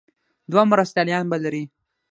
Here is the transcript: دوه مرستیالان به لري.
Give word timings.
دوه 0.51 0.63
مرستیالان 0.71 1.25
به 1.31 1.37
لري. 1.43 1.63